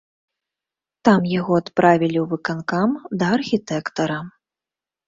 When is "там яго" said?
1.09-1.53